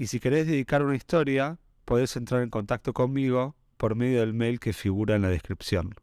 [0.00, 4.58] y si querés dedicar una historia, podés entrar en contacto conmigo por medio del mail
[4.58, 5.94] que figura en la descripción.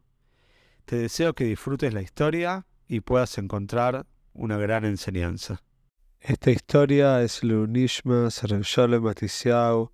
[0.85, 5.63] Te deseo que disfrutes la historia y puedas encontrar una gran enseñanza.
[6.20, 9.91] Esta historia es Lunishma Sholem Matisiau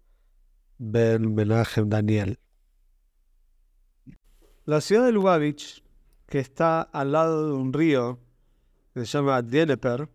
[0.78, 2.40] Ben Menachem Daniel.
[4.66, 5.82] La ciudad de Lubavitch,
[6.28, 8.20] que está al lado de un río
[8.94, 10.10] que se llama Dnieper,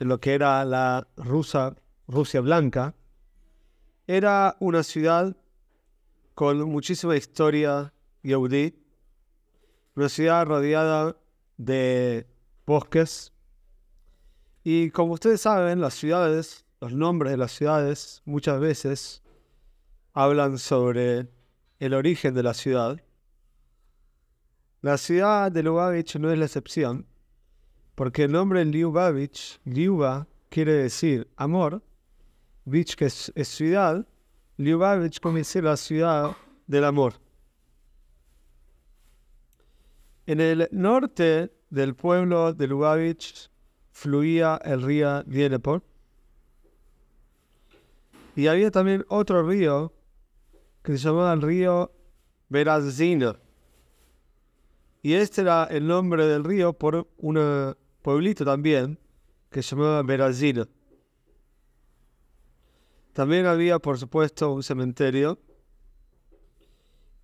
[0.00, 1.79] en lo que era la Rusa
[2.10, 2.94] Rusia Blanca,
[4.06, 5.36] era una ciudad
[6.34, 7.92] con muchísima historia
[8.24, 8.74] yaudí,
[9.94, 11.16] una ciudad rodeada
[11.56, 12.26] de
[12.66, 13.32] bosques.
[14.64, 19.22] Y como ustedes saben, las ciudades, los nombres de las ciudades muchas veces
[20.12, 21.28] hablan sobre
[21.78, 23.00] el origen de la ciudad.
[24.82, 27.06] La ciudad de Lubavitch no es la excepción,
[27.94, 31.82] porque el nombre Lubavitch, Liuba, quiere decir amor,
[32.64, 34.06] Vich, que es, ciudad,
[34.56, 36.36] Lyubavitch comienza la ciudad
[36.66, 37.14] del amor.
[40.26, 43.50] En el norte del pueblo de Lubavitch
[43.90, 45.82] fluía el río Dnieper.
[48.36, 49.92] Y había también otro río
[50.82, 51.92] que se llamaba el río
[52.48, 53.36] Berazina.
[55.02, 58.98] Y este era el nombre del río por un pueblito también
[59.50, 60.66] que se llamaba Berazina.
[63.20, 65.38] También había, por supuesto, un cementerio.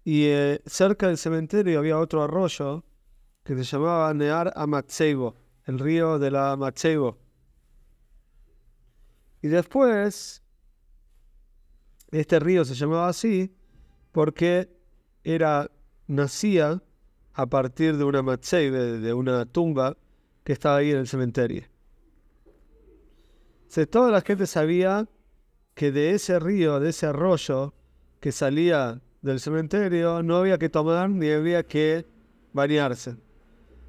[0.04, 2.84] Y eh, cerca del cementerio había otro arroyo
[3.42, 7.16] que se llamaba Near Amatseibo, el río de la Amatseibo.
[9.40, 10.42] Y después,
[12.10, 13.56] este río se llamaba así
[14.12, 14.68] porque
[15.24, 15.70] era,
[16.08, 16.82] nacía
[17.32, 19.96] a partir de una Matseibe, de una tumba
[20.44, 21.62] que estaba ahí en el cementerio.
[23.90, 25.08] toda la gente sabía
[25.76, 27.74] que de ese río, de ese arroyo
[28.18, 32.06] que salía del cementerio, no había que tomar ni había que
[32.54, 33.18] bañarse,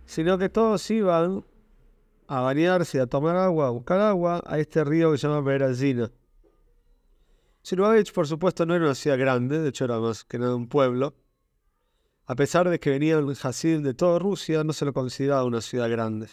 [0.06, 1.46] sino que todos iban
[2.28, 6.12] a bañarse, a tomar agua, a buscar agua a este río que se llama Berazina.
[7.62, 10.68] Silovich, por supuesto, no era una ciudad grande, de hecho era más que nada un
[10.68, 11.16] pueblo.
[12.26, 15.90] A pesar de que venían Hasid de toda Rusia, no se lo consideraba una ciudad
[15.90, 16.28] grande.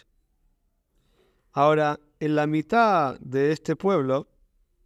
[1.52, 4.33] Ahora, en la mitad de este pueblo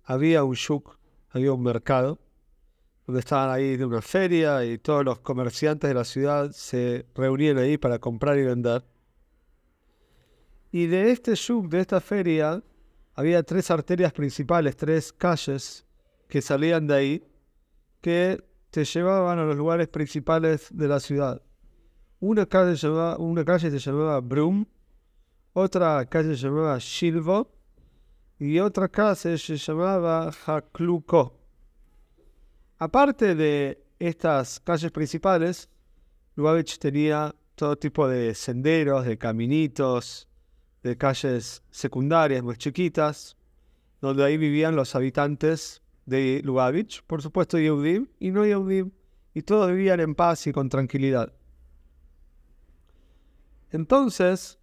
[0.09, 0.97] había un shuk,
[1.29, 2.19] había un mercado,
[3.07, 7.59] donde estaban ahí de una feria y todos los comerciantes de la ciudad se reunían
[7.59, 8.83] ahí para comprar y vender.
[10.73, 12.63] Y de este shuk, de esta feria,
[13.15, 15.85] había tres arterias principales, tres calles
[16.27, 17.25] que salían de ahí,
[18.01, 21.43] que te llevaban a los lugares principales de la ciudad.
[22.21, 24.65] Una calle, llamaba, una calle se llamaba Brum,
[25.53, 27.58] otra calle se llamaba Shilvo
[28.39, 31.35] y otra casa se llamaba Hakluko.
[32.79, 35.69] Aparte de estas calles principales,
[36.37, 40.29] Lubavitch tenía todo tipo de senderos, de caminitos,
[40.85, 43.37] de calles secundarias muy chiquitas,
[44.01, 48.93] donde ahí vivían los habitantes de Lubavitch, por supuesto Yehudim y no Yehudim,
[49.35, 51.33] y todos vivían en paz y con tranquilidad.
[53.73, 54.61] Entonces,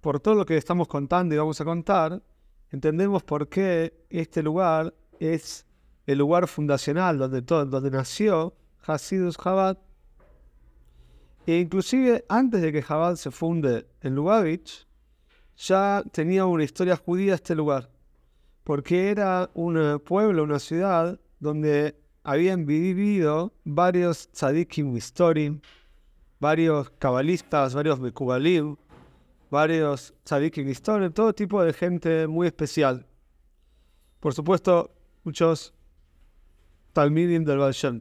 [0.00, 2.22] por todo lo que estamos contando y vamos a contar,
[2.70, 5.66] entendemos por qué este lugar es
[6.06, 8.54] el lugar fundacional donde, todo, donde nació
[8.86, 9.78] Hasidus Chabad.
[11.46, 14.86] E inclusive antes de que Chabad se funde en Lubavitch,
[15.56, 17.90] ya tenía una historia judía este lugar,
[18.64, 25.60] porque era un pueblo, una ciudad donde habían vivido varios tzadikim historim,
[26.40, 28.76] varios cabalistas, varios mekubalim,
[29.50, 33.06] varios tzadikim historia, todo tipo de gente muy especial.
[34.20, 34.90] Por supuesto,
[35.24, 35.72] muchos
[36.92, 38.00] talmidim del Baal Shem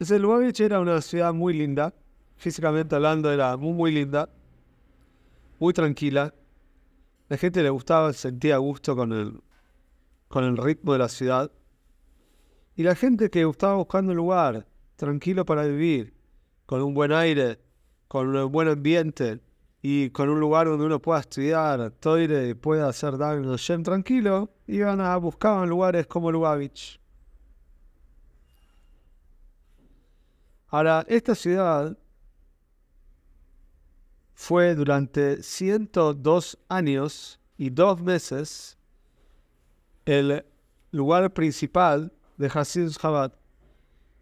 [0.00, 1.92] Lubavitch era una ciudad muy linda,
[2.36, 4.30] físicamente hablando era muy muy linda,
[5.58, 6.34] muy tranquila.
[7.28, 9.40] La gente le gustaba, sentía gusto con el,
[10.28, 11.52] con el ritmo de la ciudad.
[12.74, 14.66] Y la gente que estaba buscando un lugar
[14.96, 16.14] tranquilo para vivir,
[16.66, 17.60] con un buen aire,
[18.10, 19.38] con un buen ambiente,
[19.80, 24.50] y con un lugar donde uno pueda estudiar toire y pueda hacer daño Shem tranquilo,
[24.66, 26.98] iban a buscar lugares como Lubavitch.
[30.70, 31.96] Ahora, esta ciudad
[34.34, 38.76] fue durante 102 años y dos meses
[40.04, 40.44] el
[40.90, 43.34] lugar principal de Hasidus Chabad.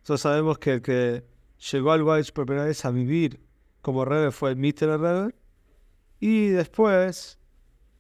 [0.01, 1.25] Nosotros sabemos que el que
[1.73, 3.48] llegó al Lubavitch por primera vez a vivir
[3.83, 5.35] como Rebbe fue el Mitter Rebbe,
[6.21, 7.39] y después,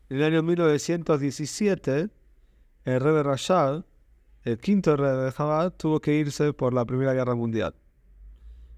[0.09, 2.11] en el año 1917,
[2.85, 3.85] el Rebbe Rashad,
[4.45, 7.75] el quinto Rebbe de Chabad, tuvo que irse por la Primera Guerra Mundial.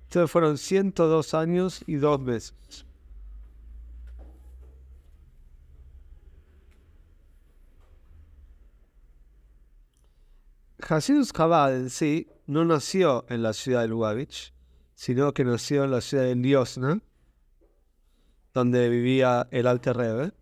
[0.04, 2.84] Entonces fueron 102 años y dos meses.
[10.88, 14.52] Hasidus Chabad en sí no nació en la ciudad de Lubavitch,
[15.00, 17.00] sino que nació en la ciudad de Liosna,
[18.52, 20.32] donde vivía el Alter Rebbe.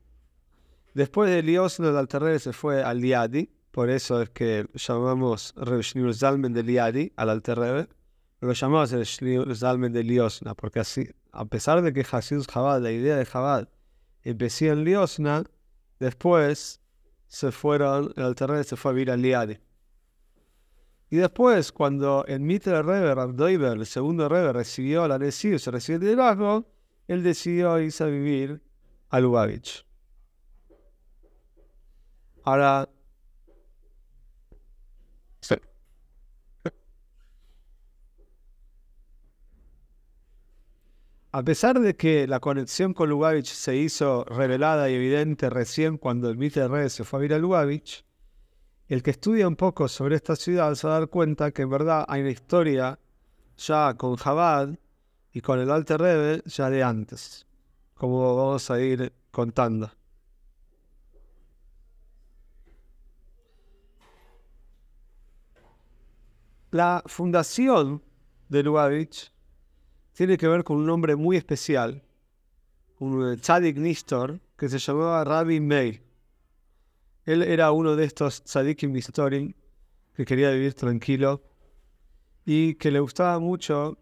[0.95, 5.55] Después de Liosna, el Alter Rebbe se fue al Liadi, por eso es que llamamos
[5.57, 5.85] Reb
[6.51, 7.89] de Liadi al Alter Rebbe.
[8.41, 13.17] Lo llamamos el de Liosna, porque así, a pesar de que Hasidus Chabad, la idea
[13.17, 13.69] de Chabad,
[14.25, 15.45] empezó en Liosna,
[16.01, 16.81] después
[17.29, 19.61] se fueron, el Alter Rebbe se fue a vivir al Liadi.
[21.11, 25.97] Y después, cuando el Mitre Rebbe, Rabdoiber, el segundo Rebbe, recibió la Nesir, se recibió
[25.97, 26.67] el liderazgo,
[27.07, 28.61] él decidió irse a vivir
[29.09, 29.87] a Lubavitch.
[32.45, 32.89] Ahora,
[41.31, 46.31] A pesar de que la conexión con Lubavitch se hizo revelada y evidente recién cuando
[46.31, 48.05] el Mitre Rebbe se fue a vivir a Lubavitch,
[48.89, 51.71] el que estudia un poco sobre esta ciudad se va a dar cuenta que en
[51.71, 52.99] verdad hay una historia
[53.57, 54.71] ya con Jabad
[55.33, 57.47] y con el Alter Rebbe ya de antes,
[57.95, 59.91] como vamos a ir contando.
[66.71, 68.03] La fundación
[68.49, 69.33] de Lubavitch
[70.13, 72.03] tiene que ver con un hombre muy especial,
[72.99, 76.08] un tzadik Nistor, que se llamaba Rabbi Meir.
[77.29, 79.53] Él era uno de estos tzadikim Mistorim
[80.15, 81.43] que quería vivir tranquilo
[82.47, 83.99] y que le gustaba mucho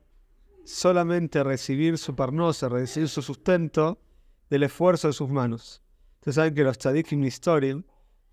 [0.64, 3.99] solamente recibir su parnosa, recibir su sustento
[4.49, 5.82] del esfuerzo de sus manos.
[6.20, 7.82] Ustedes saben que los tzadikim Mistorim,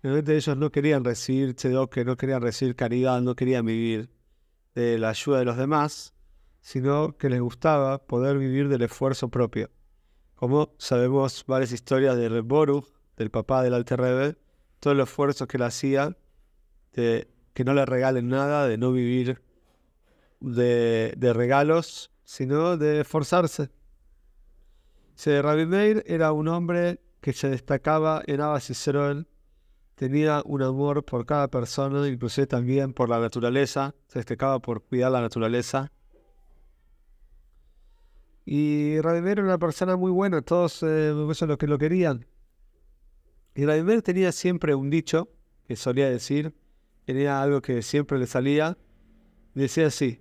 [0.00, 4.10] realmente ellos no querían recibir que no querían recibir caridad, no querían vivir
[4.76, 6.14] de la ayuda de los demás,
[6.60, 9.70] sino que les gustaba poder vivir del esfuerzo propio.
[10.36, 12.86] Como sabemos varias historias de Reboru,
[13.16, 14.43] del papá del Alter Rebbe,
[14.84, 16.14] todo el esfuerzo que él hacía
[16.92, 19.40] de que no le regalen nada, de no vivir
[20.40, 23.70] de, regalos, sino de esforzarse.
[25.14, 28.74] Se Rabbi Meir era un hombre que se destacaba en Abbas y
[29.94, 35.12] tenía un amor por cada persona, inclusive también por la naturaleza, se destacaba por cuidar
[35.12, 35.90] la naturaleza.
[38.44, 42.26] Y Rabbi Meir era una persona muy buena, todos eh, eso lo que lo querían.
[43.54, 45.28] Y Raimer tenía siempre un dicho
[45.66, 46.54] que solía decir,
[47.04, 48.76] tenía algo que siempre le salía,
[49.54, 50.20] decía así.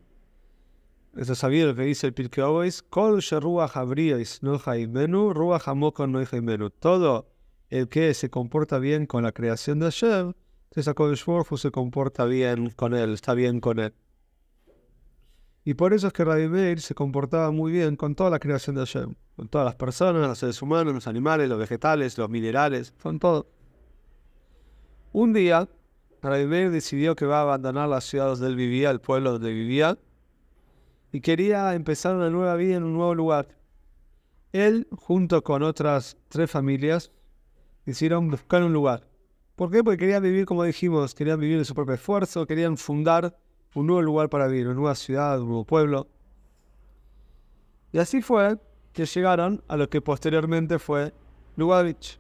[1.15, 2.43] Eso sabía lo que dice el Pirkei
[2.89, 3.19] Kol
[4.41, 4.59] no
[6.07, 7.29] no Todo
[7.69, 10.33] el que se comporta bien con la creación de Hashem,
[10.69, 11.23] entonces Kodesh
[11.57, 13.93] se comporta bien con él, está bien con él.
[15.63, 18.75] Y por eso es que Rabbi Meir se comportaba muy bien con toda la creación
[18.75, 22.93] de Hashem, con todas las personas, los seres humanos, los animales, los vegetales, los minerales,
[23.01, 23.47] con todo.
[25.11, 25.67] Un día,
[26.21, 29.51] Rabbi Meir decidió que va a abandonar la ciudad donde él vivía, el pueblo donde
[29.51, 29.97] vivía,
[31.11, 33.47] y quería empezar una nueva vida en un nuevo lugar.
[34.51, 37.11] Él, junto con otras tres familias,
[37.85, 39.07] decidieron buscar un lugar.
[39.55, 39.83] ¿Por qué?
[39.83, 43.37] Porque querían vivir, como dijimos, querían vivir de su propio esfuerzo, querían fundar
[43.75, 46.07] un nuevo lugar para vivir, una nueva ciudad, un nuevo pueblo.
[47.91, 48.57] Y así fue
[48.93, 51.13] que llegaron a lo que posteriormente fue
[51.55, 52.19] Lubavitch.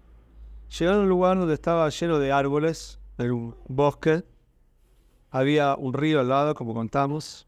[0.79, 4.23] Llegaron a un lugar donde estaba lleno de árboles, en un bosque.
[5.29, 7.47] Había un río al lado, como contamos.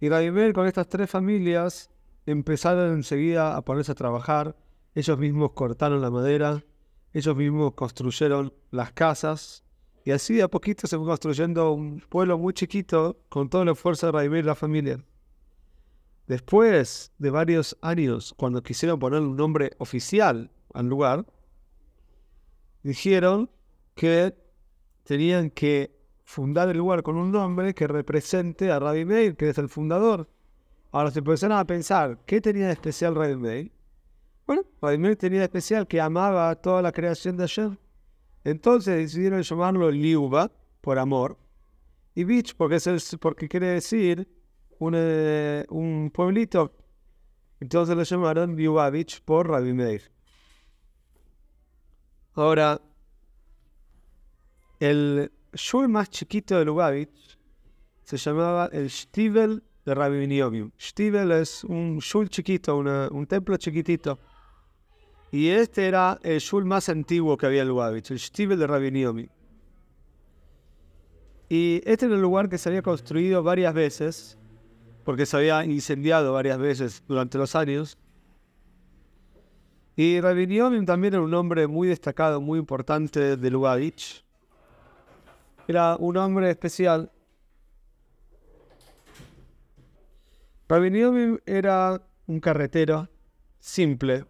[0.00, 1.90] Y Radimel con estas tres familias
[2.26, 4.56] empezaron enseguida a ponerse a trabajar.
[4.94, 6.64] Ellos mismos cortaron la madera,
[7.12, 9.64] ellos mismos construyeron las casas
[10.04, 14.06] y así a poquito se fue construyendo un pueblo muy chiquito con toda la fuerza
[14.06, 15.04] de Raimir y la familia.
[16.30, 21.26] Después de varios años, cuando quisieron poner un nombre oficial al lugar,
[22.84, 23.50] dijeron
[23.96, 24.36] que
[25.02, 25.90] tenían que
[26.22, 30.28] fundar el lugar con un nombre que represente a Rabbi Meir, que es el fundador.
[30.92, 33.72] Ahora se empezaron a pensar, ¿qué tenía de especial Rabbi Meir?
[34.46, 37.76] Bueno, Rabbi tenía especial que amaba toda la creación de ayer.
[38.44, 41.38] Entonces decidieron llamarlo Liuba, por amor,
[42.14, 44.28] y Beach porque, es porque quiere decir
[44.80, 46.74] un, eh, un pueblito.
[47.60, 50.10] Entonces lo llamaron Beach por Rabbi Meir.
[52.34, 52.80] Ahora,
[54.78, 57.38] el shul más chiquito de Lubavitch
[58.02, 60.72] se llamaba el Stivel de Rabbi Niomi.
[60.80, 64.18] Stivel es un shul chiquito, un templo chiquitito.
[65.30, 68.90] Y este era el shul más antiguo que había en Lubavitch, el Stivel de Rabbi
[68.90, 69.28] Niomi.
[71.50, 74.38] Y este era el lugar que se había construido varias veces,
[75.10, 77.98] porque se había incendiado varias veces durante los años.
[79.96, 84.24] Y Rabbi también era un hombre muy destacado, muy importante de Lubavitch.
[85.66, 87.10] Era un hombre especial.
[90.68, 93.08] Rabbi era un carretero
[93.58, 94.26] simple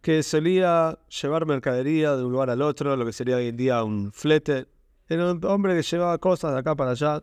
[0.00, 3.84] que solía llevar mercadería de un lugar al otro, lo que sería hoy en día
[3.84, 4.66] un flete.
[5.10, 7.22] Era un hombre que llevaba cosas de acá para allá.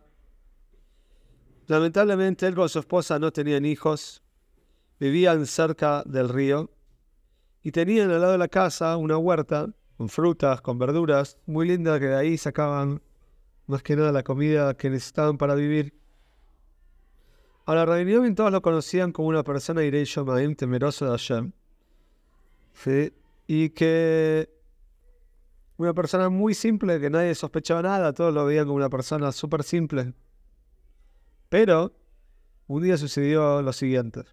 [1.66, 4.22] Lamentablemente él con su esposa no tenían hijos,
[5.00, 6.70] vivían cerca del río
[7.62, 11.98] y tenían al lado de la casa una huerta con frutas, con verduras, muy linda
[11.98, 13.02] que de ahí sacaban
[13.66, 15.98] más que nada la comida que necesitaban para vivir.
[17.64, 20.06] A la reunión todos lo conocían como una persona Irei
[20.54, 21.52] temeroso de Hashem.
[22.74, 23.12] ¿sí?
[23.48, 24.48] Y que
[25.76, 29.64] una persona muy simple, que nadie sospechaba nada, todos lo veían como una persona súper
[29.64, 30.12] simple.
[31.56, 31.90] Pero
[32.66, 34.24] un día sucedió lo siguiente.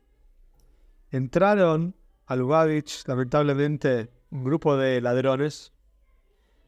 [1.10, 5.72] Entraron a Lubavitch, lamentablemente, un grupo de ladrones.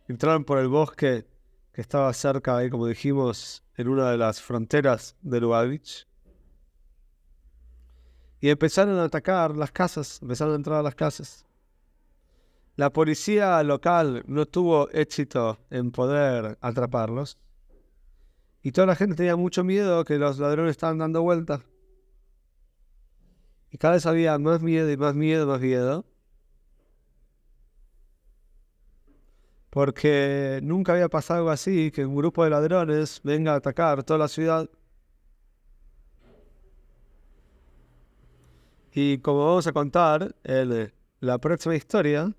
[0.07, 1.27] Entraron por el bosque
[1.73, 6.07] que estaba cerca, ahí, como dijimos, en una de las fronteras de Lubavitch.
[8.39, 11.45] Y empezaron a atacar las casas, empezaron a entrar a las casas.
[12.77, 17.37] La policía local no tuvo éxito en poder atraparlos.
[18.65, 21.61] Y toda la gente tenía mucho miedo que los ladrones estaban dando vueltas.
[23.69, 26.03] Y cada vez había más miedo y más miedo, más miedo.
[29.69, 34.17] Porque nunca había pasado algo así, que un grupo de ladrones venga a atacar toda
[34.17, 34.67] la ciudad.
[38.93, 42.33] Y como vamos a contar en la próxima historia,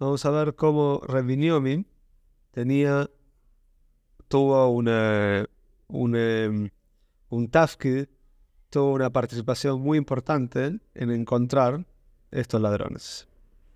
[0.00, 1.86] vamos a ver cómo Reviniomi
[2.50, 3.08] tenía,
[4.26, 5.46] tuvo una,
[5.92, 6.72] un,
[7.28, 7.50] un
[8.70, 11.84] tuvo una participación muy importante en encontrar
[12.30, 13.28] estos ladrones.